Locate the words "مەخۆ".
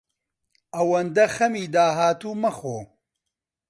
2.41-2.77